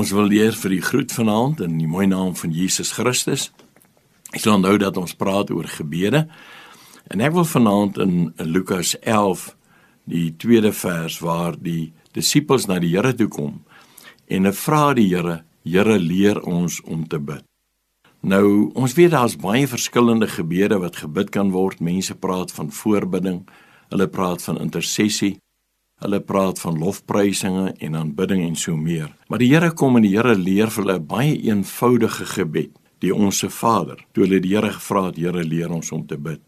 [0.00, 3.50] Ons wil leer vir die groet vanaand in die mooi naam van Jesus Christus.
[4.32, 6.22] Ek sal onthou dat ons praat oor gebede.
[7.12, 8.14] En ek wil vanaand in,
[8.48, 9.50] Lukas 11
[10.08, 13.58] die tweede vers waar die disippels na die Here toe kom
[14.30, 17.44] en hulle vra die Here, Here leer ons om te bid.
[18.24, 21.84] Nou, ons weet daar's baie verskillende gebede wat gebid kan word.
[21.84, 23.42] Mense praat van voorbidding,
[23.92, 25.34] hulle praat van intersessie,
[26.00, 29.10] hulle praat van lofprysinge en aanbidding en so meer.
[29.28, 32.70] Maar die Here kom en die Here leer vir hulle 'n baie eenvoudige gebed,
[33.00, 33.98] die Onse Vader.
[34.12, 36.40] Toe hulle die Here gevra het, Here leer ons om te bid.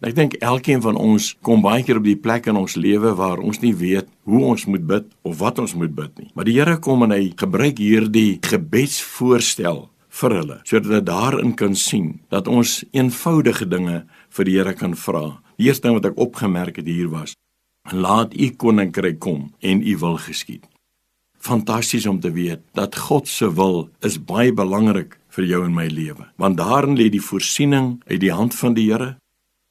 [0.00, 3.38] Ek dink elkeen van ons kom baie keer op die plek in ons lewe waar
[3.38, 6.30] ons nie weet hoe ons moet bid of wat ons moet bid nie.
[6.34, 11.76] Maar die Here kom en hy gebruik hierdie gebedsvoorstel vir hulle sodat hulle daarin kan
[11.76, 15.42] sien dat ons eenvoudige dinge vir die Here kan vra.
[15.60, 17.36] Die eerste ding wat ek opgemerk het hier was:
[17.88, 20.66] Laat u koninkryk kom en u wil geskied.
[21.38, 25.86] Fantasties om te weet dat God se wil is baie belangrik vir jou en my
[25.88, 26.26] lewe.
[26.36, 29.16] Want daarin lê die voorsiening uit die hand van die Here.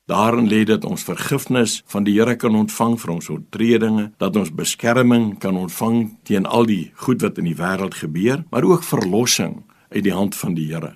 [0.09, 4.49] Daarin lê dat ons vergifnis van die Here kan ontvang vir ons oortredinge, dat ons
[4.49, 9.61] beskerming kan ontvang teen al die goed wat in die wêreld gebeur, maar ook verlossing
[9.93, 10.95] uit die hand van die Here.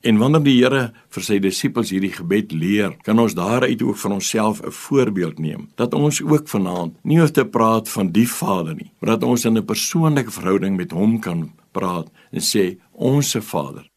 [0.00, 4.12] En wanneer die Here vir sy disippels hierdie gebed leer, kan ons daaruit ook vir
[4.16, 8.74] onsself 'n voorbeeld neem dat ons ook vanaand nie hoef te praat van die Vader
[8.74, 13.42] nie, maar dat ons in 'n persoonlike verhouding met hom kan praat en sê onsse
[13.42, 13.90] Vader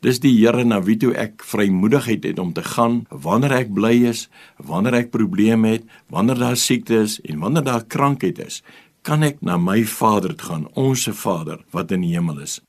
[0.00, 4.04] Dis die Here na wie toe ek vrymoedigheid het om te gaan wanneer ek bly
[4.06, 4.28] is,
[4.62, 8.62] wanneer ek probleme het, wanneer daar siekte is en wanneer daar krankheid is,
[9.02, 12.60] kan ek na my Vader gaan, onsse Vader wat in die hemel is.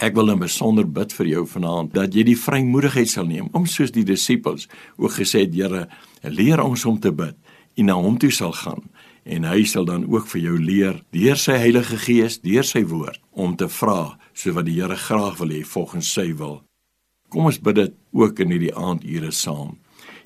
[0.00, 3.66] Ek wil 'n besonder bid vir jou vanaand dat jy die vrymoedigheid sal neem om
[3.66, 5.88] soos die disippels ook gesê het, Here,
[6.22, 7.36] leer ons om te bid
[7.76, 8.88] en na hom toe sal gaan
[9.24, 13.20] en hy sal dan ook vir jou leer deur sy Heilige Gees, deur sy woord
[13.30, 16.62] om te vra so wat die Here graag wil hê volgens sy wil.
[17.28, 19.76] Kom ons bid dit ook in hierdie aandure saam.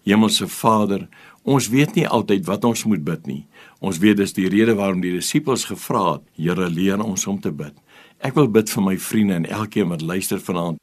[0.05, 1.09] Hemelse Vader,
[1.43, 3.47] ons weet nie altyd wat ons moet bid nie.
[3.81, 7.51] Ons weet dis die rede waarom die disippels gevra het, Here leer ons om te
[7.51, 7.75] bid.
[8.19, 10.79] Ek wil bid vir my vriende en elkeen wat luister vanaand.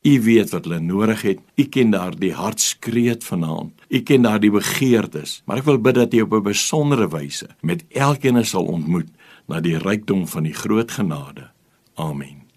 [0.00, 1.40] U weet wat hulle nodig het.
[1.60, 3.72] U ken daardie hartskreet vanaand.
[3.88, 7.84] U ken daardie begeertes, maar ek wil bid dat U op 'n besondere wyse met
[7.88, 9.08] elkeen sal ontmoet
[9.46, 11.50] na die rykdom van die groot genade.
[11.94, 12.49] Amen.